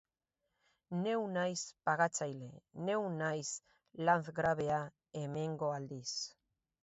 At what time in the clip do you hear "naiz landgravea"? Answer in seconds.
3.19-4.81